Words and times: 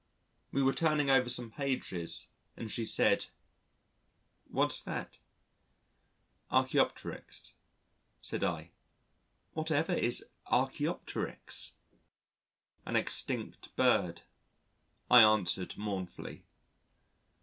We 0.51 0.63
were 0.63 0.73
turning 0.73 1.11
over 1.11 1.29
some 1.29 1.51
pages 1.51 2.29
and 2.57 2.71
she 2.71 2.85
said: 2.85 3.27
"What's 4.49 4.81
that?" 4.81 5.19
"Archæopteryx," 6.51 7.53
said 8.19 8.43
I. 8.43 8.71
"Whatever 9.53 9.93
is 9.93 10.25
Archæopteryx?" 10.47 11.73
"An 12.83 12.95
extinct 12.95 13.75
bird," 13.75 14.23
I 15.11 15.21
answered 15.21 15.77
mournfully. 15.77 16.45